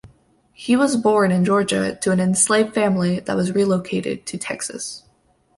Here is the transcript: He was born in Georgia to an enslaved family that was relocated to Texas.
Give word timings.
He 0.53 0.75
was 0.75 0.95
born 0.95 1.31
in 1.31 1.45
Georgia 1.45 1.95
to 2.01 2.09
an 2.11 2.19
enslaved 2.19 2.73
family 2.73 3.19
that 3.19 3.35
was 3.37 3.51
relocated 3.51 4.25
to 4.25 4.35
Texas. 4.39 5.03